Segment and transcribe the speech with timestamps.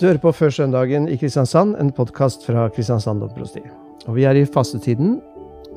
[0.00, 3.60] Du hører på Før søndagen i Kristiansand, en podkast fra Kristiansand domprosti.
[4.08, 5.18] Og vi er i fastetiden,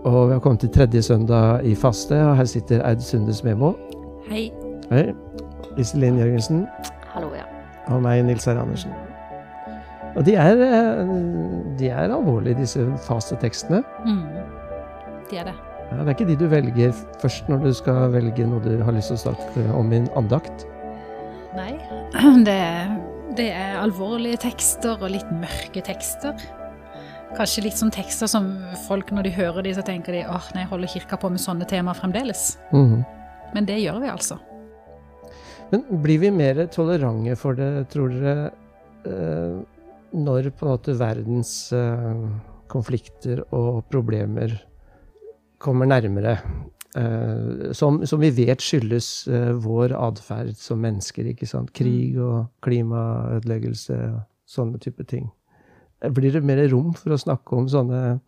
[0.05, 2.15] og vi har kommet til tredje søndag i faste.
[2.15, 3.73] Og her sitter Eid Sundes Memo.
[4.29, 4.45] Hei.
[4.91, 5.09] Hei.
[5.77, 6.63] Iselin Jørgensen.
[7.11, 7.43] Hallo, ja.
[7.91, 8.95] Og meg, Nils Herre Andersen.
[10.15, 11.03] Og de er, eh,
[11.79, 13.83] de er alvorlige, disse fastetekstene.
[14.05, 14.23] Mm.
[15.31, 15.59] De er det.
[15.91, 18.95] Ja, det er ikke de du velger først når du skal velge noe du har
[18.95, 20.63] lyst til å snakke om i en andakt.
[21.55, 21.73] Nei.
[22.47, 22.61] Det,
[23.37, 26.37] det er alvorlige tekster og litt mørke tekster.
[27.33, 28.49] Kanskje litt sånn tekster som
[28.85, 31.67] folk når de hører de, så tenker de åh, nei, holder kirka på med sånne
[31.69, 32.57] temaer fremdeles?
[32.71, 33.03] Mhm.
[33.53, 34.39] Men det gjør vi altså.
[35.71, 38.51] Men blir vi mer tolerante for det, tror dere,
[39.05, 39.55] eh,
[40.13, 42.25] når på en måte verdens eh,
[42.69, 44.53] konflikter og problemer
[45.61, 46.37] kommer nærmere?
[46.95, 51.31] Eh, som, som vi vet skyldes eh, vår atferd som mennesker.
[51.31, 51.71] ikke sant?
[51.73, 55.31] Krig og klimaødeleggelse og sånne type ting.
[56.03, 58.19] Eh, Blir det mer rom for å snakke om sånne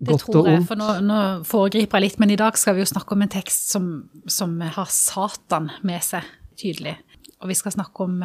[0.00, 1.18] Det tror jeg, for nå, nå
[1.48, 3.90] foregriper jeg litt, men i dag skal vi jo snakke om en tekst som,
[4.28, 6.24] som har Satan med seg,
[6.56, 6.96] tydelig.
[7.40, 8.24] Og vi skal snakke om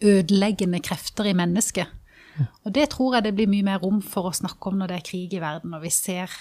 [0.00, 1.88] ødeleggende krefter i mennesket.
[2.64, 4.98] Og det tror jeg det blir mye mer rom for å snakke om når det
[4.98, 6.32] er krig i verden, og vi ser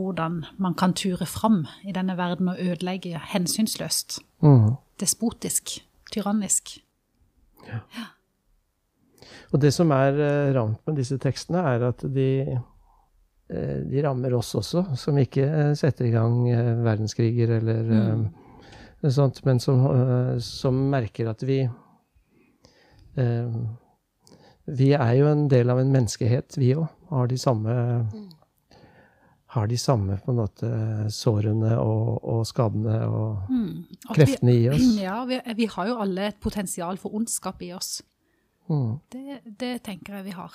[0.00, 4.20] hvordan man kan ture fram i denne verden og ødelegge hensynsløst.
[4.42, 4.74] Mm.
[5.00, 5.78] Despotisk,
[6.12, 6.78] tyrannisk.
[9.50, 12.28] Og det som er eh, ramt med disse tekstene, er at de,
[13.50, 16.44] eh, de rammer oss også, som ikke eh, setter i gang
[16.84, 18.24] verdenskriger eller mm.
[19.10, 19.82] sånt, men som,
[20.44, 21.64] som merker at vi
[24.70, 26.86] Vi er jo en del av en menneskehet, vi òg.
[27.10, 27.72] Har de samme
[29.50, 30.68] har de samme på en måte
[31.10, 33.86] sårene og, og skadene og Mm.
[34.06, 34.84] kreftene kreftene i oss.
[35.00, 38.00] Ja, vi, vi har jo alle et potensial for ondskap i oss.
[38.70, 39.00] Mm.
[39.10, 40.54] Det, det tenker jeg vi har.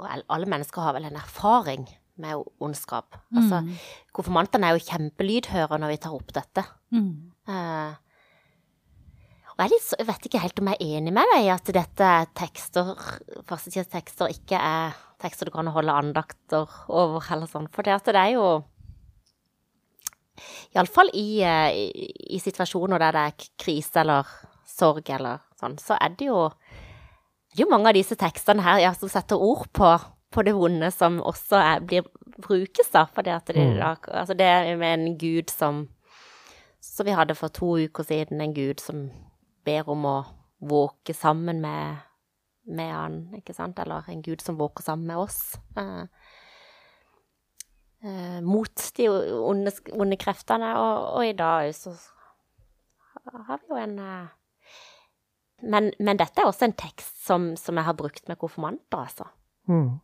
[0.00, 1.84] Og alle mennesker har vel en erfaring
[2.18, 3.14] med ondskap.
[3.36, 3.60] Altså,
[4.16, 6.64] konfirmantene er jo kjempelydhøre når vi tar opp dette.
[6.94, 7.10] Mm.
[7.48, 7.92] Eh,
[9.58, 11.70] og jeg, litt, jeg vet ikke helt om jeg er enig med deg i at
[11.74, 12.92] dette er tekster,
[13.48, 17.66] førstetidstekster ikke er tekster du kan holde andakter over, eller sånn.
[17.74, 18.44] For det, at det er jo
[20.76, 24.28] Iallfall i, eh, i, i situasjoner der det er krise eller
[24.68, 26.44] sorg eller sånn, så er det jo
[27.48, 29.88] det er jo mange av disse tekstene her ja, som setter ord på,
[30.30, 32.06] på det vonde som også er, blir,
[32.38, 33.06] brukes, da.
[33.10, 33.80] For det, at det, Mm.
[34.12, 35.88] altså det med en gud som
[36.80, 39.10] Som vi hadde for to uker siden, en gud som
[39.68, 40.16] ber om å
[40.68, 42.00] våke sammen med,
[42.72, 43.78] med han, ikke sant?
[43.78, 45.42] Eller en gud som våker sammen med oss.
[45.78, 46.04] Eh,
[48.04, 50.72] eh, mot de onde, onde kreftene.
[50.80, 51.94] Og, og i dag så
[53.28, 54.34] har vi jo en eh,
[55.58, 59.24] men, men dette er også en tekst som, som jeg har brukt med konfirmanter, altså.
[59.66, 59.98] Mm.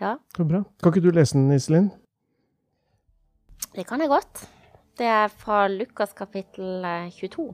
[0.00, 0.60] Ja, Så bra.
[0.82, 1.88] Kan ikke du lese den, Iselin?
[3.74, 4.44] det kan jeg godt.
[4.98, 7.48] Det er fra Lukas kapittel eh, 22.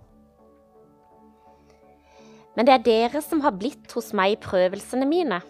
[2.55, 5.41] Men det er dere som har blitt hos meg i prøvelsene mine.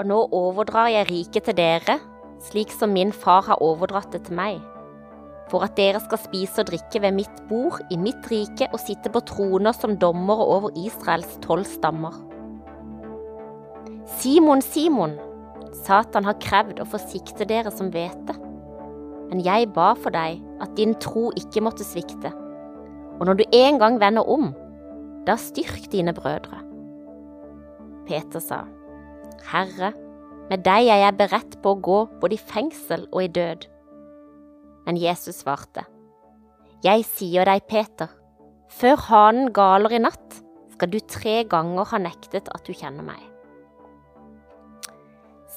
[0.00, 2.00] Og nå overdrar jeg riket til dere,
[2.42, 4.58] slik som min far har overdratt det til meg.
[5.50, 9.10] For at dere skal spise og drikke ved mitt bord i mitt rike og sitte
[9.12, 12.14] på troner som dommere over Israels tolv stammer.
[14.18, 15.18] Simon, Simon,
[15.84, 18.36] Satan har krevd å forsikte dere som vet det.
[19.30, 22.32] Men jeg ba for deg at din tro ikke måtte svikte.
[23.20, 24.50] Og når du en gang vender om,
[25.26, 26.60] da styrk dine brødre.
[28.08, 28.64] Peter sa,
[29.50, 29.92] Herre,
[30.50, 33.66] med deg er jeg beredt på å gå både i fengsel og i død.
[34.86, 35.84] Men Jesus svarte,
[36.82, 38.08] Jeg sier deg, Peter,
[38.72, 40.40] før hanen galer i natt,
[40.72, 43.20] skal du tre ganger ha nektet at du kjenner meg.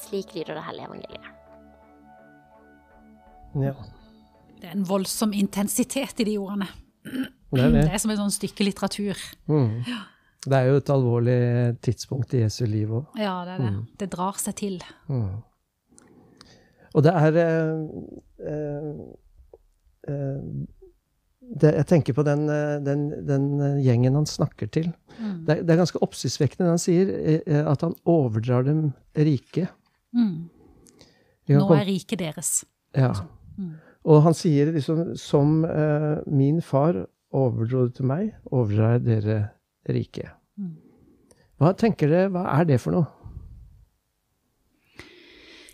[0.03, 1.29] Slik lyder det hellige evangeliet.
[3.63, 3.73] Ja.
[4.59, 6.68] Det er en voldsom intensitet i de ordene.
[7.53, 7.86] Det er det.
[7.88, 9.24] Det er som et sånn stykke litteratur.
[9.52, 9.81] Mm.
[10.44, 11.40] Det er jo et alvorlig
[11.85, 13.17] tidspunkt i Jesu liv òg.
[13.20, 13.73] Ja, det er det.
[14.02, 14.79] Det drar seg til.
[15.08, 15.41] Mm.
[16.94, 17.84] Og det er eh,
[18.53, 18.90] eh,
[20.11, 20.41] eh,
[21.53, 24.91] det, Jeg tenker på den, eh, den, den eh, gjengen han snakker til.
[25.14, 29.70] Det, er, det er ganske oppsiktsvekkende han sier eh, at han overdrar dem rike.
[30.14, 30.49] Mm.
[31.53, 32.64] Nå er riket deres.
[32.96, 33.14] Ja.
[33.58, 33.73] Mm.
[34.03, 39.38] Og han sier liksom som eh, min far overdro det til meg, overdrar jeg dere
[39.90, 40.34] riket.
[40.58, 40.78] Mm.
[41.62, 43.09] Hva tenker dere, hva er det for noe?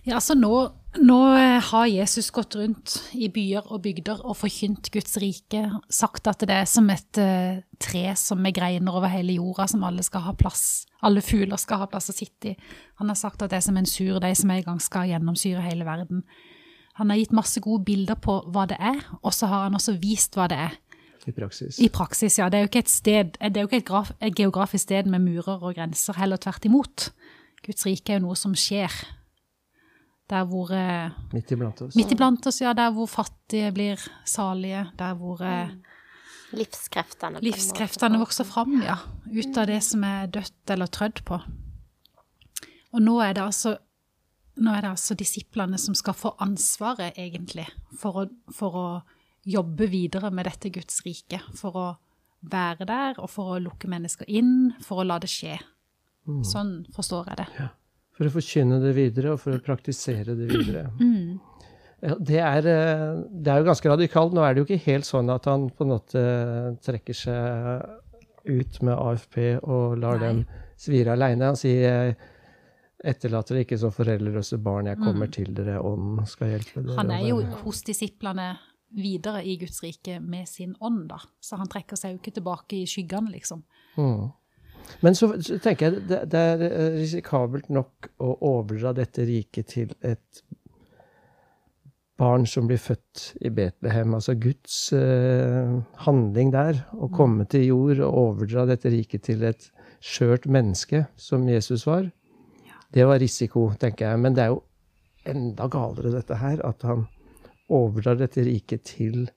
[0.06, 0.54] Ja, altså nå
[0.98, 5.60] Nå eh, har Jesus gått rundt i byer og bygder og forkynt Guds rike,
[5.94, 9.86] sagt at det er som et uh, tre som med greiner over hele jorda, som
[9.86, 12.72] alle skal ha plass, alle fugler skal ha plass å sitte i.
[12.98, 15.62] Han har sagt at det er som en sur deig som en gang skal gjennomsyre
[15.62, 16.24] hele verden.
[16.98, 19.94] Han har gitt masse gode bilder på hva det er, og så har han også
[20.02, 20.74] vist hva det er.
[21.28, 21.80] I praksis.
[21.84, 22.48] I praksis, ja.
[22.50, 25.10] Det er jo ikke et, sted, det er jo ikke et, graf, et geografisk sted
[25.12, 27.10] med murer og grenser, heller tvert imot.
[27.66, 28.94] Guds rike er jo noe som skjer
[30.30, 31.96] der hvor eh, Midt iblant oss.
[31.98, 32.74] Midt iblant oss, ja.
[32.78, 34.86] Der hvor fattige blir salige.
[35.00, 35.80] Der hvor mm.
[36.52, 37.42] Livskreftene.
[37.46, 38.98] Livskreftene vokser fram, ja.
[39.26, 41.40] Ut av det som er dødt eller trødd på.
[42.94, 43.78] Og nå er det altså
[44.60, 47.66] nå er det altså disiplene som skal få ansvaret, egentlig,
[47.96, 48.88] for å, for å
[49.50, 51.42] jobbe videre med dette Guds rike.
[51.58, 51.88] For å
[52.40, 55.58] være der, og for å lukke mennesker inn, for å la det skje.
[56.30, 56.42] Mm.
[56.48, 57.48] Sånn forstår jeg det.
[57.58, 57.70] Ja.
[58.20, 60.90] For å forkynne det videre, og for å praktisere det videre.
[61.00, 61.40] Mm.
[62.00, 64.32] Det, er, eh, det, er, jo ganske radikalt.
[64.32, 66.22] Nå er det jo ikke helt sånn at han på en måte
[66.80, 67.82] trekker seg
[68.48, 70.30] ut med AFP og lar Nei.
[70.30, 70.40] dem
[70.80, 71.50] svire aleine.
[71.52, 72.14] Han sier
[73.04, 75.34] etterlater dere ikke som foreldreløse barn, jeg kommer mm.
[75.36, 76.98] til dere, ånden skal hjelpe dere.
[77.02, 78.48] Han er jo hos disiplene
[78.96, 81.20] videre i Guds rike med sin ånd, da.
[81.42, 83.64] Så han trekker seg jo ikke tilbake i skyggene, liksom.
[83.98, 84.30] Mm.
[85.06, 89.70] Men så, så, tenker jeg det, det er eh, risikabelt nok å overdra dette riket
[89.76, 90.44] til et
[92.20, 94.16] barn som blir født i Betlehem.
[94.18, 95.76] Altså Guds eh,
[96.06, 96.82] handling der.
[96.98, 97.14] Å mm.
[97.16, 99.70] komme til jord og overdra dette riket til et
[100.04, 102.10] skjørt menneske, som Jesus var.
[102.96, 104.24] Det var risiko, tenker jeg.
[104.24, 104.64] Men det er jo
[105.30, 107.06] enda galere, dette her, at han
[107.70, 109.30] overdrar dette riket til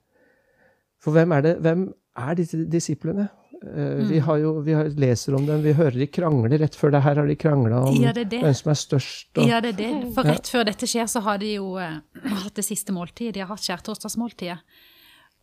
[1.03, 1.55] For hvem er det?
[1.63, 3.27] Hvem er disse disiplene?
[3.63, 4.09] Mm.
[4.09, 6.57] Vi, har jo, vi har, leser om dem, vi hører de krangler.
[6.59, 8.41] Rett før det her har de krangla om ja, det det.
[8.43, 9.29] hvem som er størst.
[9.37, 9.91] Og, ja, det er det.
[10.15, 12.01] For rett før dette skjer, så har de jo uh,
[12.43, 13.37] hatt det siste måltidet.
[13.37, 14.59] De har hatt skjærtorsdagsmåltidet.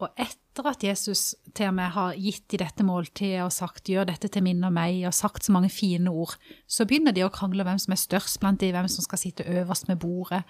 [0.00, 4.08] Og etter at Jesus til og med har gitt de dette måltidet og sagt 'gjør
[4.08, 6.37] dette til minne om meg', og sagt så mange fine ord,
[6.67, 9.44] så begynner de å krangle hvem som er størst blant de, hvem som skal sitte
[9.44, 10.43] øverst med bordet.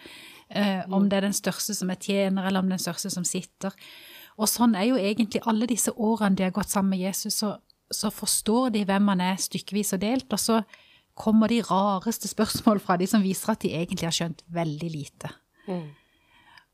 [0.51, 3.75] Eh, om det er den største som er tjener, eller om den største som sitter.
[4.39, 7.59] Og sånn er jo egentlig alle disse årene de har gått sammen med Jesus, så,
[7.91, 10.63] så forstår de hvem han er stykkevis og delt, og så
[11.15, 15.33] kommer de rareste spørsmål fra de som viser at de egentlig har skjønt veldig lite.
[15.67, 15.91] Mm.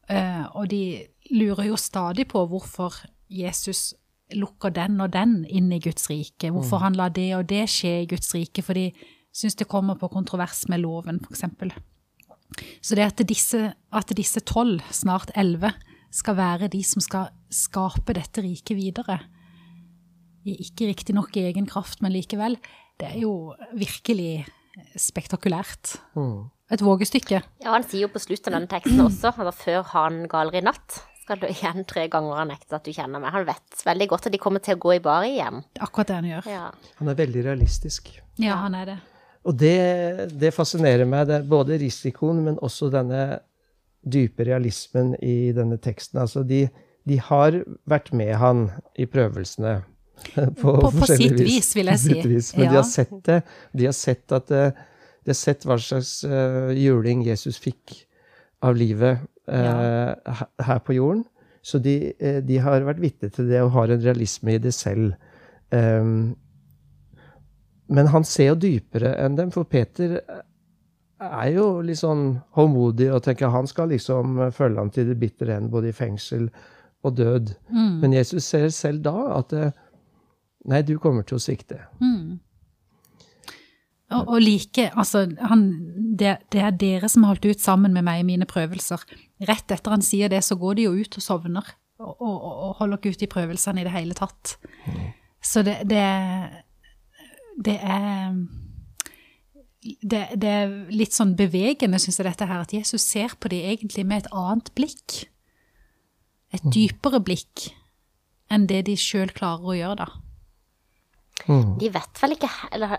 [0.06, 1.03] Uh, og de
[1.35, 2.94] lurer jo stadig på hvorfor
[3.32, 3.94] Jesus
[4.35, 6.85] lukker den og den inn i Guds rike, hvorfor mm.
[6.85, 8.91] han lar det og det skje i Guds rike, for de
[9.37, 11.44] syns det kommer på kontrovers med loven, f.eks.
[12.82, 15.73] Så det at disse, at disse tolv, snart elleve,
[16.14, 19.19] skal være de som skal skape dette riket videre.
[20.47, 22.56] Ikke riktignok i egen kraft, men likevel.
[22.97, 24.47] Det er jo virkelig
[24.97, 25.99] spektakulært.
[26.17, 26.47] Mm.
[26.72, 27.42] Et vågestykke.
[27.62, 30.64] Ja, han sier jo på slutten av denne teksten også, altså før han galer i
[30.66, 33.32] natt, skal du igjen tre ganger ha nektet at du kjenner meg.
[33.34, 35.62] Han vet veldig godt at de kommer til å gå i bar igjen.
[35.82, 36.48] Akkurat det han gjør.
[36.50, 36.64] Ja.
[37.00, 38.10] Han er veldig realistisk.
[38.42, 38.96] Ja, han er det.
[39.46, 39.76] Og det,
[40.34, 43.40] det fascinerer meg, det, både risikoen, men også denne
[44.06, 46.19] dype realismen i denne teksten.
[46.22, 46.64] Altså, de,
[47.06, 47.60] de har
[47.90, 48.66] vært med han
[48.98, 49.80] i prøvelsene.
[50.62, 52.14] På, på, på sitt vis, vis, vil jeg si.
[52.24, 52.70] Vis, men ja.
[52.70, 53.34] de har sett det.
[53.76, 54.78] De har sett, at, eh,
[55.26, 57.96] de har sett hva slags uh, juling Jesus fikk
[58.62, 60.37] av livet uh, ja.
[60.69, 61.25] her på jorden.
[61.67, 64.70] Så de, uh, de har vært vitne til det og har en realisme i det
[64.76, 65.17] selv.
[65.75, 66.37] Um,
[67.90, 70.20] men han ser jo dypere enn dem, for Peter
[71.19, 75.58] er jo litt sånn håndmodig og tenker han skal liksom følge ham til det bitre
[75.58, 76.46] ende, både i fengsel
[77.03, 77.50] og død.
[77.74, 77.93] Mm.
[78.03, 79.55] Men Jesus ser selv da at
[80.70, 81.82] nei, du kommer til å svikte.
[81.98, 82.39] Mm.
[84.15, 85.65] Og, og, like, altså han,
[86.19, 89.03] det, det, er dere som har holdt ut sammen med meg i mine prøvelser.
[89.48, 91.72] Rett etter han sier det, så går de jo ut og sovner.
[91.98, 94.55] Og, og, og holder ikke ut i prøvelsene i det hele tatt.
[94.84, 95.08] Mm.
[95.43, 96.05] Så det, det,
[97.67, 98.36] det er
[100.03, 103.67] det, det, er litt sånn bevegende, syns jeg, dette her, at Jesus ser på dem
[103.72, 105.27] egentlig med et annet blikk.
[106.55, 106.72] Et mm.
[106.75, 107.69] dypere blikk
[108.53, 110.22] enn det de sjøl klarer å gjøre, da.
[111.51, 111.77] Mm.
[111.81, 112.94] De vet vel ikke Eller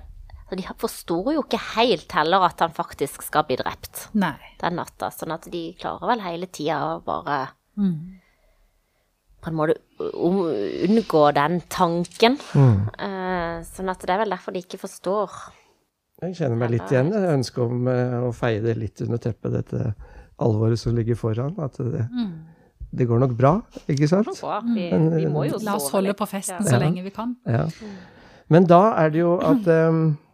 [0.56, 4.38] de forstår jo ikke helt heller at han faktisk skal bli drept Nei.
[4.62, 5.12] den natta.
[5.12, 7.42] Sånn at de klarer vel hele tida å bare
[7.76, 7.98] mm.
[9.44, 12.40] på en måte unngå den tanken.
[12.56, 12.82] Mm.
[12.96, 15.36] Uh, sånn at det er vel derfor de ikke forstår
[16.18, 19.54] jeg kjenner meg litt igjen Jeg ønsket om uh, å feie det litt under teppet,
[19.54, 19.92] dette
[20.42, 21.54] alvoret som ligger foran.
[21.62, 22.32] At det, mm.
[22.98, 23.54] det går nok bra,
[23.90, 24.32] ikke sant?
[24.74, 26.70] Vi, vi må jo La oss holde på festen ja.
[26.72, 27.36] så lenge vi kan.
[27.46, 27.68] Ja.
[28.54, 30.02] Men da er det jo at um,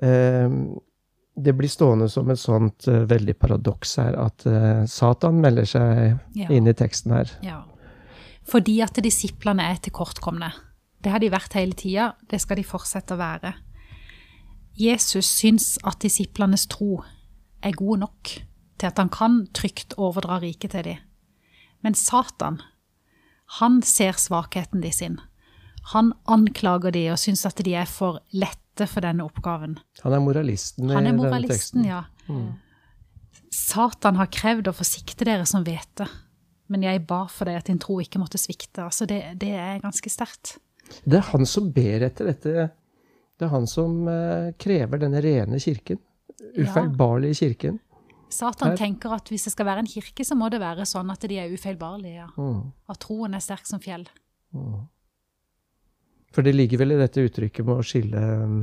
[0.00, 6.18] det blir stående som et sånt uh, veldig paradoks her, at uh, Satan melder seg
[6.36, 6.48] Ja.
[6.48, 7.30] inn i teksten her.
[7.44, 7.62] Ja.
[8.46, 10.52] Fordi at disiplene er tilkortkomne.
[11.02, 13.54] Det har de vært hele tida, det skal de fortsette å være.
[14.76, 17.02] Jesus syns at disiplenes tro
[17.64, 18.32] er god nok
[18.76, 20.98] til at han kan trygt overdra riket til dem.
[21.84, 22.60] Men Satan,
[23.60, 25.20] han ser svakheten de sin.
[25.92, 29.76] Han anklager de og syns at de er for lette for denne oppgaven.
[30.02, 31.84] Han er moralisten Han i er denne moralisten, teksten.
[31.86, 32.02] ja.
[33.56, 36.08] Satan har krevd å forsikte dere som vet det,
[36.72, 38.82] men jeg ba for deg at din tro ikke måtte svikte.
[38.84, 40.56] Altså, det, det er ganske sterkt.
[41.06, 42.66] Det er han som ber etter dette.
[43.36, 46.00] Det er han som eh, krever denne rene kirken.
[46.56, 47.78] Ufeilbarlige kirken.
[48.32, 51.10] Satan Her- tenker at hvis det skal være en kirke, så må det være sånn
[51.14, 52.26] at de er ufeilbarlige.
[52.26, 52.28] Ja.
[52.36, 52.72] Mm.
[52.90, 54.06] At troen er sterk som fjell.
[56.36, 58.58] For det ligger vel i dette uttrykket med å skille um,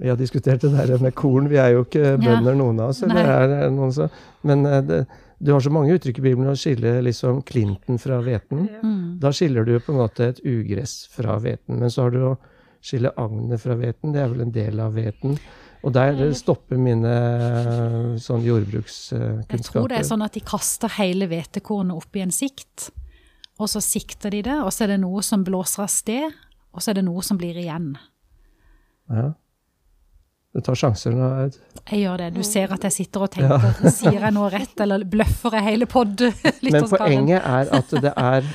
[0.00, 1.50] Vi har diskutert det der med korn.
[1.52, 3.02] Vi er jo ikke bønder, noen av oss.
[3.04, 5.02] Eller er det noen som, men eh, det,
[5.42, 8.68] du har så mange uttrykk i Bibelen å skille liksom klinten fra hveten.
[8.80, 9.18] Mm.
[9.20, 11.76] Da skiller du på en måte et ugress fra hveten.
[11.82, 12.36] Men så har du å
[12.82, 14.14] skille agnet fra hveten.
[14.14, 15.34] Det er vel en del av hveten.
[15.82, 17.12] Og der stopper mine
[18.22, 19.58] sånn jordbrukskunnskaper.
[19.58, 22.92] Jeg tror det er sånn at de kaster hele hvetekornet opp i en sikt,
[23.58, 26.38] og så sikter de det, og så er det noe som blåser av sted,
[26.72, 27.92] og så er det noe som blir igjen.
[29.12, 29.32] Ja.
[30.52, 31.54] Du tar sjanser nå, Aud.
[31.88, 32.26] Jeg gjør det.
[32.36, 33.88] Du ser at jeg sitter og tenker.
[33.90, 36.20] Sier jeg noe rett, eller bløffer jeg hele pod?
[36.72, 38.50] Men poenget er at det er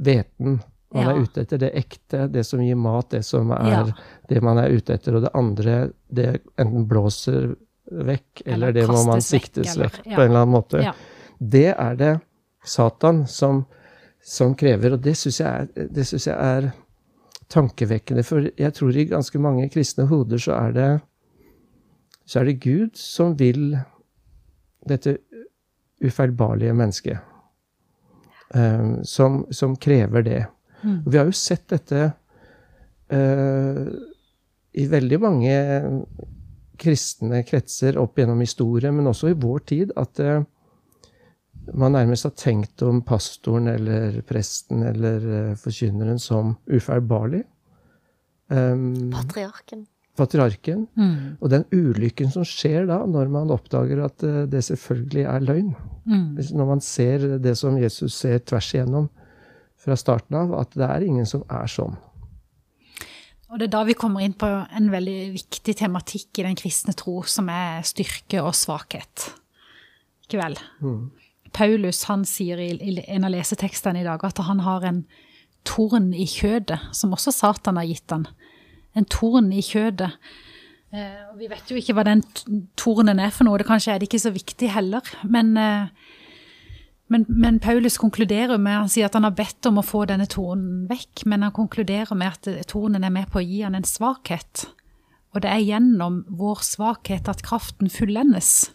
[0.00, 0.60] hveten
[0.92, 1.10] man Ja.
[1.12, 1.58] er ute etter.
[1.62, 3.82] Det ekte, det som gir mat, det som er Ja.
[4.28, 5.14] det man er ute etter.
[5.16, 7.52] Og det andre, det enten blåser
[7.90, 10.16] vekk, eller, Eller det må man siktes vekk, eller- vekk ja.
[10.16, 10.82] på en eller annen måte.
[10.82, 10.92] Ja.
[11.40, 12.20] Det er det
[12.64, 13.66] Satan som,
[14.22, 16.72] som krever, og det syns jeg, er- det synes jeg er
[17.50, 18.24] tankevekkende.
[18.26, 20.90] For jeg tror i ganske mange kristne hoder så er det
[22.30, 23.74] så er det Gud som vil
[24.86, 25.16] dette
[26.00, 27.18] ufeilbarlige mennesket.
[28.54, 30.44] Um, som, som krever det.
[30.82, 31.02] Mm.
[31.04, 32.04] Og vi har jo sett dette
[33.12, 33.90] uh,
[34.74, 35.54] i veldig mange
[36.80, 40.40] kristne kretser opp gjennom historien, men også i vår tid, at eh,
[41.74, 47.44] man nærmest har tenkt om pastoren eller presten eller eh, forkynneren som ufeilbarlig.
[48.50, 49.84] Um, Patriarken.
[50.18, 50.86] patriarken.
[50.98, 51.38] Mm.
[51.38, 55.72] Og den ulykken som skjer da, når man oppdager at eh, det selvfølgelig er løgn.
[56.04, 56.28] Mm.
[56.58, 59.08] Når man ser det som Jesus ser tvers igjennom
[59.80, 61.94] fra starten av, at det er ingen som er sånn.
[63.50, 66.94] Og det er da vi kommer inn på en veldig viktig tematikk i den kristne
[66.94, 69.30] tro, som er styrke og svakhet.
[70.26, 70.58] Ikke vel?
[71.56, 72.70] Paulus han sier i,
[73.06, 75.04] en av lesetekstene i dag at han har en
[75.68, 78.26] torn i kjødet, som også Satan har gitt han.
[78.96, 80.12] En torn i kjødet.
[80.90, 82.24] Eh, vi vet jo ikke hva den
[82.80, 85.06] tornen er for noe, det kanskje er det ikke så viktig heller.
[85.22, 86.16] Men, eh,
[87.12, 90.28] men, men Paulus konkluderer med, han sier at han har bedt om å få denne
[90.30, 93.86] tornen vekk, men han konkluderer med at tornen er med på å gi han en
[93.86, 94.66] svakhet.
[95.30, 98.70] Og det er gjennom vår svakhet at kraften fullendes.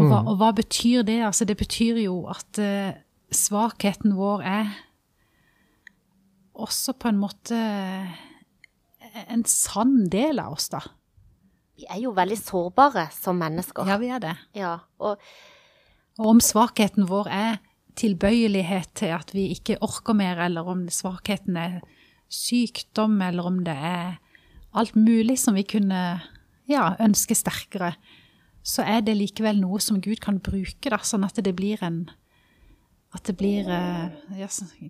[0.00, 1.18] Og hva, og hva betyr det?
[1.26, 2.94] Altså, det betyr jo at uh,
[3.32, 4.72] svakheten vår er
[6.52, 7.58] også på en måte
[9.28, 10.80] en sann del av oss, da.
[11.76, 13.88] Vi er jo veldig sårbare som mennesker.
[13.88, 14.36] Ja, vi er det.
[14.56, 15.20] Ja, og
[16.20, 17.54] Og om svakheten vår er
[17.96, 21.80] tilbøyelighet til at vi ikke orker mer, eller om svakheten er
[22.32, 24.18] sykdom, eller om det er
[24.76, 26.20] alt mulig som vi kunne
[26.68, 27.94] ja, ønske sterkere,
[28.62, 32.04] så er det likevel noe som Gud kan bruke, da, sånn at det blir en
[33.12, 34.46] at det blir eh, ja,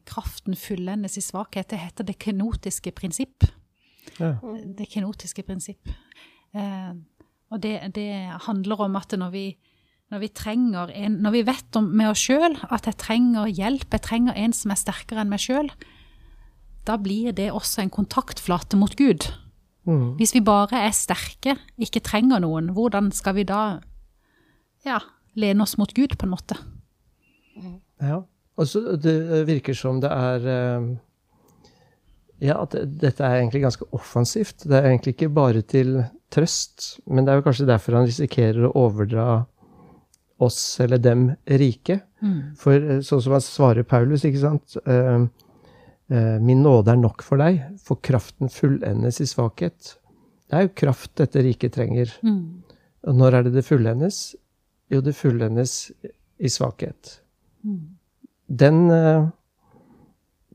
[0.07, 1.73] kraften fullendes i svakhet.
[1.73, 3.49] Det heter det kenotiske prinsipp.
[4.21, 4.37] Ja.
[4.79, 5.91] Det kenotiske prinsipp.
[6.55, 6.93] Eh,
[7.50, 8.12] og det, det
[8.47, 9.47] handler om at når vi,
[10.14, 13.91] når vi trenger en, når vi vet om med oss sjøl at jeg trenger hjelp,
[13.91, 15.73] jeg trenger en som er sterkere enn meg sjøl,
[16.87, 19.29] da blir det også en kontaktflate mot Gud.
[19.88, 20.14] Mm.
[20.18, 23.62] Hvis vi bare er sterke, ikke trenger noen, hvordan skal vi da
[24.86, 25.00] ja,
[25.38, 26.58] lene oss mot Gud, på en måte?
[28.02, 28.22] Ja.
[28.60, 30.88] Og så det virker som det er eh,
[32.42, 34.66] Ja, at dette er egentlig ganske offensivt.
[34.66, 38.66] Det er egentlig ikke bare til trøst, men det er jo kanskje derfor han risikerer
[38.66, 39.26] å overdra
[40.42, 42.00] oss eller dem rike.
[42.58, 45.24] For eh, sånn som han svarer Paulus, ikke sant eh, eh,
[46.42, 49.95] Min nåde er nok for deg, for kraften fullendes i svakhet.
[50.50, 52.11] Det er jo kraft dette riket trenger.
[52.21, 52.61] Mm.
[53.09, 54.35] Og når er det det fullendes?
[54.92, 55.92] Jo, det fullendes
[56.37, 57.23] i svakhet.
[58.47, 59.28] Den, eh,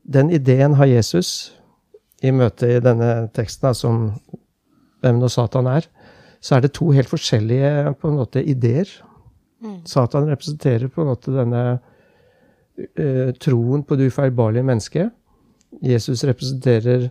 [0.06, 1.52] den ideen har Jesus
[2.22, 4.12] i møte i denne teksten, som
[5.02, 5.86] hvem nå Satan er.
[6.40, 8.86] så er det to helt forskjellige på en måte ideer.
[9.60, 9.80] Mm.
[9.84, 15.10] Satan representerer på en måte denne uh, troen på det ufeilbarlige mennesket.
[15.82, 17.10] Jesus representerer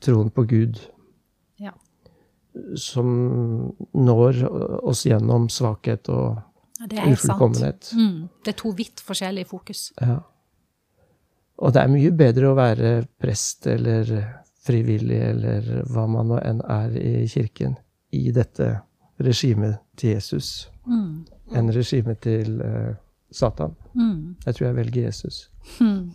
[0.00, 0.80] troen på Gud,
[1.60, 1.72] Ja.
[2.76, 4.42] som når
[4.82, 6.42] oss gjennom svakhet og
[6.78, 7.18] Ja, Det er sant.
[7.18, 7.92] ufullkommenhet.
[7.96, 8.28] Mm.
[8.44, 9.92] Det er to vidt forskjellige fokus.
[10.00, 10.18] Ja.
[11.58, 14.04] Og det er mye bedre å være prest eller
[14.66, 17.78] frivillig eller hva man nå enn er i kirken,
[18.12, 18.82] i dette
[19.18, 21.24] regimet til Jesus, Mm.
[21.54, 22.94] enn regimet til uh,
[23.32, 23.74] Satan.
[23.94, 24.36] Mm.
[24.44, 25.48] Jeg tror jeg velger Jesus.
[25.80, 26.12] Mm.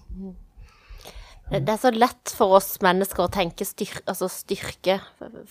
[1.51, 5.01] Det er så lett for oss mennesker å tenke styr, altså styrke.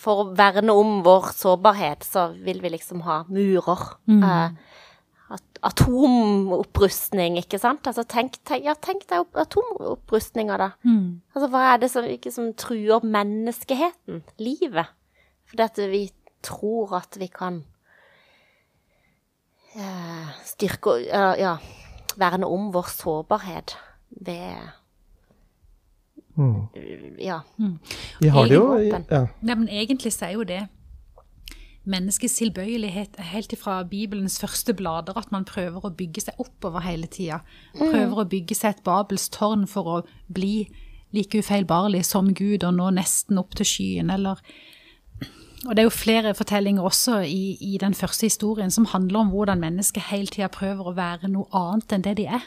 [0.00, 3.82] For å verne om vår sårbarhet, så vil vi liksom ha murer.
[4.08, 4.22] Mm.
[4.24, 5.36] Eh,
[5.68, 7.84] atomopprustning, ikke sant?
[7.86, 10.70] Altså tenk, tenk, ja, tenk deg opp- atomopprustninga, da.
[10.88, 11.20] Mm.
[11.36, 14.88] Altså hva er det som, ikke, som truer menneskeheten, livet?
[15.52, 16.02] Fordi at vi
[16.46, 17.60] tror at vi kan
[19.76, 21.58] eh, styrke eh, Ja,
[22.16, 23.76] verne om vår sårbarhet
[24.24, 24.79] ved
[26.40, 27.16] Mm.
[27.20, 27.40] Ja.
[28.20, 29.00] Vi har det jo ja.
[29.44, 30.62] Nei, men egentlig så er jo det
[31.90, 37.08] menneskets tilbøyelighet helt ifra Bibelens første blader at man prøver å bygge seg oppover hele
[37.10, 37.40] tida.
[37.78, 39.96] Prøver å bygge seg et Babels tårn for å
[40.28, 40.68] bli
[41.16, 44.42] like ufeilbarlig som Gud og nå nesten opp til skyen, eller
[45.66, 49.32] Og det er jo flere fortellinger også i, i den første historien som handler om
[49.34, 52.46] hvordan mennesket hele tida prøver å være noe annet enn det de er.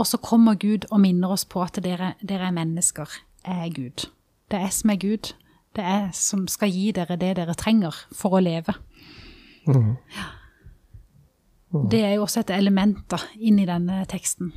[0.00, 3.10] Og så kommer Gud og minner oss på at dere, dere er mennesker.
[3.44, 4.06] Jeg er Gud.
[4.50, 5.32] Det er jeg som er Gud.
[5.76, 8.74] Det er jeg som skal gi dere det dere trenger for å leve.
[9.68, 10.28] Ja.
[11.90, 14.50] Det er jo også et element da, inni denne teksten.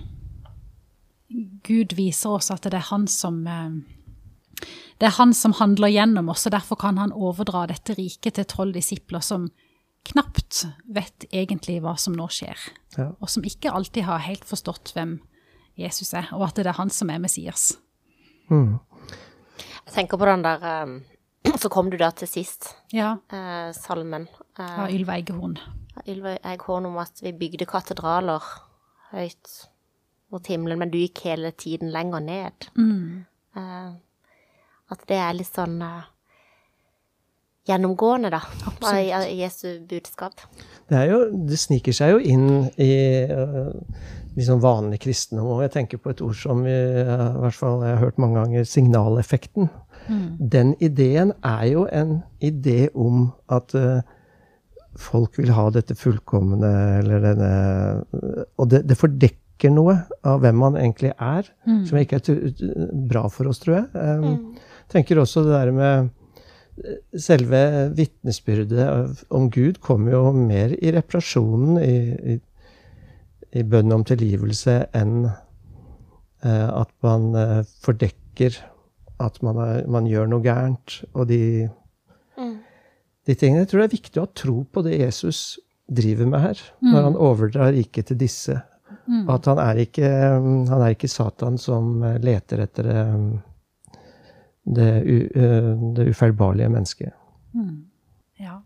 [1.65, 3.75] Gud viser oss at det er han som eh,
[5.01, 8.47] det er han som handler gjennom oss, og derfor kan han overdra dette riket til
[8.50, 9.50] tolv disipler som
[10.07, 10.63] knapt
[10.95, 12.57] vet egentlig hva som nå skjer,
[12.97, 13.12] Ja.
[13.19, 15.19] og som ikke alltid har helt forstått hvem
[15.80, 17.74] Jesus er, og at det er han som er Messias.
[18.51, 18.77] Mm.
[19.86, 20.94] Jeg tenker på den der eh,
[21.62, 24.27] Så kom du da til sist, Ja, eh, salmen.
[24.58, 25.57] av Eh, Ylva Eggehorn.
[26.07, 28.42] Ylva Eggehorn om at vi bygde katedraler
[29.12, 29.51] høyt
[30.33, 32.70] mot himmelen, men du gikk hele tiden lenger ned.
[32.77, 33.25] Mm.
[33.55, 33.92] Eh,
[34.94, 36.07] at det er litt sånn eh,
[37.67, 38.41] gjennomgående, da,
[38.83, 40.41] av Jesu budskap.
[40.89, 42.47] Det, er jo, det sniker seg jo inn
[42.81, 42.93] i
[43.29, 43.71] uh,
[44.35, 45.53] liksom vanlig kristendom.
[45.55, 48.19] Og jeg tenker på et ord som vi, uh, i hvert fall jeg har hørt
[48.21, 49.71] mange ganger, signaleffekten.
[50.51, 54.01] Den ideen er jo en idé om at uh,
[54.99, 57.53] folk vil ha dette fullkomne, eller denne
[58.59, 59.95] Og det, det fordekker noe
[60.27, 61.47] av hvem man egentlig er,
[61.87, 63.87] som ikke er bra for oss, tror jeg.
[63.95, 64.59] Um,
[64.91, 66.11] tenker også det der med
[67.22, 67.59] Selve
[67.94, 71.98] vitnesbyrdet om Gud kommer jo mer i reparasjonen, i,
[72.33, 72.38] i,
[73.59, 78.57] i bønnen om tilgivelse, enn eh, at man eh, fordekker
[79.22, 81.03] at man, er, man gjør noe gærent.
[81.14, 81.70] Og de,
[83.27, 83.64] de tingene.
[83.64, 85.44] Jeg tror det er viktig å ha tro på det Jesus
[85.94, 88.57] driver med her, når han overdrar riket til disse.
[89.29, 93.16] At han er, ikke, han er ikke Satan som eh, leter etter eh,
[94.63, 94.89] det,
[95.97, 97.13] det ufeilbarlige mennesket.
[98.39, 98.61] Ja.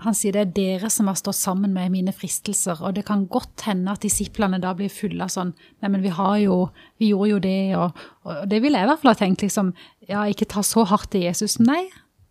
[0.00, 3.26] Han sier det er dere som har stått sammen med mine fristelser, og det kan
[3.28, 6.56] godt hende at disiplene da blir fulle av sånn Nei, men vi har jo
[7.00, 9.74] Vi gjorde jo det, og, og det ville jeg i hvert fall ha tenkt, liksom
[10.08, 11.58] Ja, ikke ta så hardt til Jesus.
[11.60, 11.84] Nei,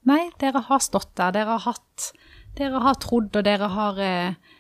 [0.10, 1.36] nei, dere har stått der.
[1.38, 2.10] Dere har hatt
[2.58, 4.56] Dere har trodd, og dere har eh,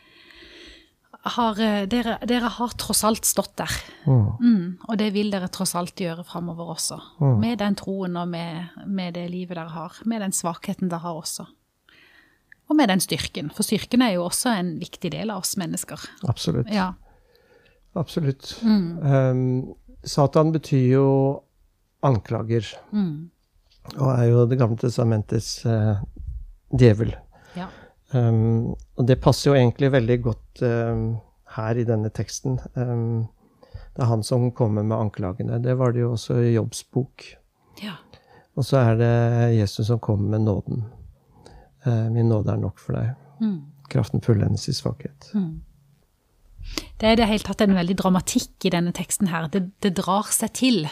[1.23, 3.71] har, eh, dere, dere har tross alt stått der.
[4.07, 6.99] Mm, og det vil dere tross alt gjøre framover også.
[7.39, 9.91] Med den troen og med, med det livet dere har.
[10.05, 11.45] Med den svakheten dere har også.
[12.69, 13.49] Og med den styrken.
[13.51, 15.99] For styrken er jo også en viktig del av oss mennesker.
[16.29, 16.69] Absolutt.
[16.71, 16.93] Ja.
[17.97, 18.59] Absolutt.
[18.63, 19.73] Um,
[20.05, 21.07] Satan betyr jo
[22.05, 23.29] anklager, Mm.
[23.97, 25.97] og er jo Det gamle testamentets uh,
[26.71, 27.15] djevel.
[28.13, 31.17] Um, og det passer jo egentlig veldig godt um,
[31.55, 32.57] her i denne teksten.
[32.75, 33.27] Um,
[33.95, 35.59] det er han som kommer med anklagene.
[35.63, 37.25] Det var det jo også i Jobbs bok.
[37.83, 37.97] ja.
[38.57, 40.81] Og så er det Jesus som kommer med nåden.
[42.11, 43.13] Min nåde er nok for deg.
[43.39, 43.61] Mm.
[43.87, 45.29] Kraften fullendes i svakhet.
[46.99, 49.47] Det er i det hele tatt en veldig dramatikk i denne teksten her.
[49.53, 50.89] Det, det drar seg til.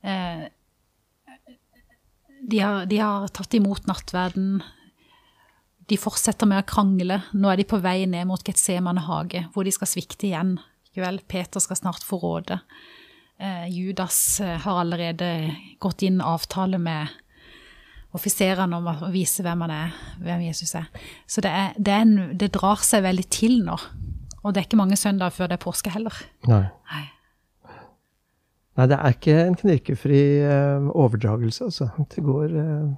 [0.00, 0.46] Eh,
[2.48, 4.62] de, har, de har tatt imot nattverden.
[5.88, 7.22] De fortsetter med å krangle.
[7.32, 10.58] Nå er de på vei ned mot Getsemane hage, hvor de skal svikte igjen.
[10.98, 11.20] Vel?
[11.30, 12.58] Peter skal snart få råde.
[13.38, 17.12] Eh, Judas eh, har allerede gått inn avtale med
[18.16, 19.92] offiserene om å vise hvem han er,
[20.24, 20.88] hvem Jesus er.
[21.28, 23.76] Så det, er, det, er en, det drar seg veldig til nå.
[24.42, 26.18] Og det er ikke mange søndager før det er påske heller.
[26.48, 26.64] Nei.
[26.90, 27.04] Nei.
[28.78, 31.88] Nei, det er ikke en knirkefri eh, overdragelse, altså.
[32.14, 32.90] Det går eh,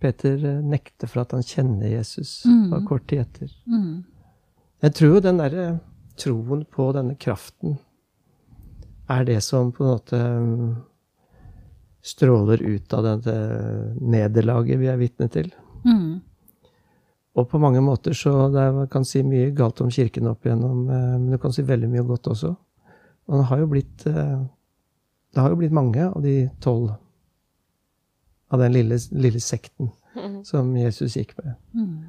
[0.00, 2.70] Peter eh, nekter for at han kjenner Jesus Mm.
[2.72, 3.52] bare kort tid etter.
[3.68, 4.04] Mm.
[4.82, 5.66] Jeg tror jo den derre
[6.20, 7.78] troen på denne kraften
[9.10, 10.76] er det som på en måte mm,
[12.02, 13.34] stråler ut av dette
[14.00, 15.50] nederlaget vi er vitne til.
[15.84, 16.20] Mm.
[17.36, 20.86] Og på mange måter så det er, kan si mye galt om kirken opp igjennom,
[20.88, 22.54] eh, men du kan si veldig mye godt også.
[23.30, 24.40] Og det har jo blitt eh,
[25.30, 26.88] Det har jo blitt mange av de tolv
[28.50, 30.44] av den lille, lille sekten Mm.
[30.44, 31.54] som Jesus gikk med.
[31.74, 32.04] Mm.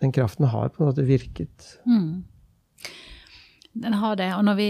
[0.00, 1.78] Den kraften har på en måte virket.
[1.86, 2.24] Mm.
[3.72, 4.34] Den har det.
[4.34, 4.68] Og når vi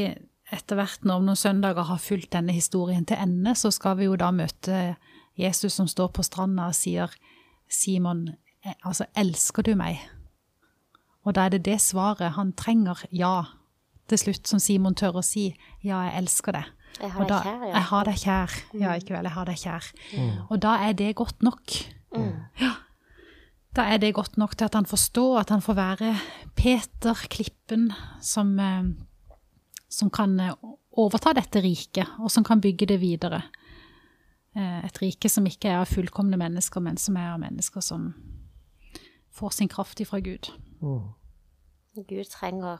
[0.53, 4.05] etter hvert nå om noen søndager har fulgt denne historien til ende, så skal vi
[4.05, 4.97] jo da møte
[5.39, 7.13] Jesus som står på stranda og sier,
[7.69, 8.29] Simon,
[8.65, 10.01] eh, altså, elsker du meg?
[11.25, 13.45] Og da er det det svaret han trenger, ja,
[14.09, 16.65] til slutt, som Simon tør å si, ja, jeg elsker det.
[17.01, 17.73] Jeg har deg kjær, ja.
[17.75, 18.57] Jeg har deg kjær.
[18.79, 19.87] Ja, ikke vel, jeg har deg kjær.
[20.51, 21.77] Og da er det godt nok.
[22.15, 22.35] Mm.
[22.61, 22.73] Ja.
[23.73, 26.11] Da er det godt nok til at han forstår at han får være
[26.57, 28.85] Peter, klippen, som, eh,
[29.89, 30.53] som kan eh,
[30.93, 33.43] overta dette riket, og som kan bygge det videre.
[34.55, 38.13] Eh, Et rike som ikke er av fullkomne mennesker, men som er av mennesker som
[39.33, 40.51] får sin kraft ifra Gud.
[40.83, 41.09] Mm.
[42.09, 42.79] Gud trenger,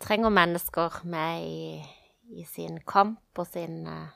[0.00, 1.82] trenger mennesker med i,
[2.32, 4.12] i sin kamp og sin eh,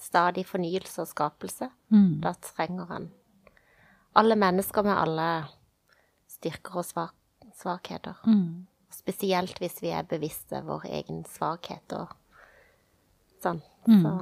[0.00, 1.68] stadig fornyelse og skapelse.
[1.92, 2.20] Mm.
[2.24, 3.10] Da trenger han
[4.14, 5.28] alle mennesker med alle
[6.28, 7.16] styrker og svak
[7.56, 8.16] svakheter.
[8.26, 8.66] Mm.
[8.92, 12.12] Spesielt hvis vi er bevisste vår egen svakhet og
[13.42, 13.62] sånn.
[13.88, 14.02] Mm.
[14.02, 14.14] Så,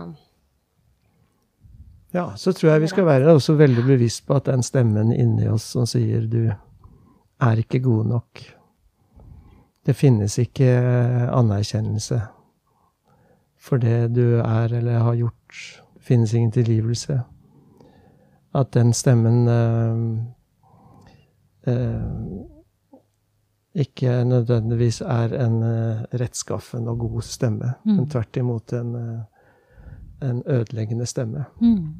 [2.10, 5.46] Ja, så tror jeg vi skal være også veldig bevisst på at den stemmen inni
[5.48, 8.42] oss som sier du er ikke god nok.
[9.86, 10.72] Det finnes ikke
[11.30, 12.18] anerkjennelse
[13.60, 15.58] for det du er eller har gjort.
[15.94, 17.18] Det finnes ingen tilgivelse.
[18.56, 19.96] At den stemmen eh,
[21.72, 22.02] eh,
[23.84, 27.96] ikke nødvendigvis er en eh, rettskaffen og god stemme, Mm.
[27.96, 29.20] men tvert imot en eh,
[30.22, 31.44] en ødeleggende stemme.
[31.60, 31.94] Mm.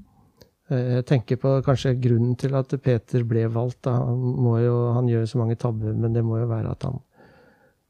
[0.71, 3.83] Eh, Jeg tenker på kanskje grunnen til at Peter ble valgt.
[3.85, 3.91] Da.
[3.91, 6.99] Han, må jo, han gjør så mange tabber, men det må jo være at han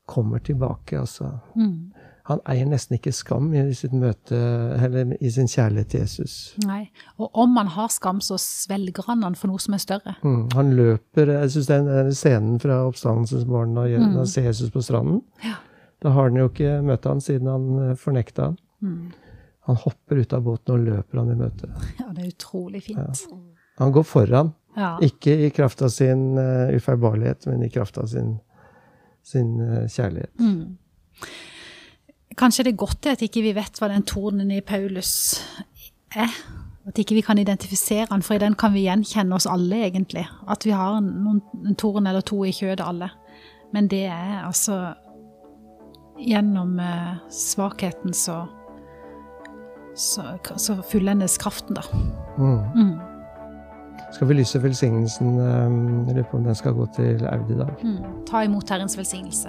[0.06, 0.98] kommer tilbake.
[1.00, 1.32] Altså.
[1.56, 1.92] Mm.
[2.30, 4.38] Han eier nesten ikke skam i sitt møte,
[4.78, 6.34] eller i sin kjærlighet til Jesus.
[6.62, 6.84] Nei.
[7.18, 10.14] Og om han har skam, så svelger han han for noe som er større.
[10.22, 10.44] Mm.
[10.54, 14.14] Han løper Jeg syns den scenen fra oppstandelsens morgen når Mm.
[14.20, 15.56] han ser Jesus på stranden Ja.
[16.02, 18.56] Da har han jo ikke møtt han siden han eh, fornekta han.
[18.80, 19.10] Mm.
[19.68, 21.68] Han hopper ut av båten og løper han i møte.
[21.98, 23.26] Ja, det er utrolig fint.
[23.78, 24.54] Han går foran.
[24.76, 24.94] Ja.
[25.04, 28.38] Ikke i kraft av sin uh, ufeilbarlighet, men i kraft av sin,
[29.22, 30.30] sin uh, kjærlighet.
[30.40, 30.78] Mm.
[32.38, 35.40] Kanskje det er godt det at ikke vi vet hva den tornen i Paulus
[36.16, 36.30] er.
[36.86, 40.24] At ikke vi kan identifisere den, for i den kan vi gjenkjenne oss alle, egentlig.
[40.48, 43.10] At vi har noen, en torn eller to i kjødet, alle.
[43.72, 44.94] Men det er altså
[46.20, 48.42] Gjennom eh, svakheten så
[49.94, 50.22] så,
[50.56, 51.82] så fullendes kraften, da.
[52.38, 52.58] Mm.
[52.76, 53.00] Mm.
[54.12, 55.38] Skal vi lyse velsignelsen?
[55.40, 57.72] eh, Jeg lurer på om den skal gå til Audi i dag.
[57.84, 58.04] Mm.
[58.28, 59.48] Ta imot Herrens velsignelse.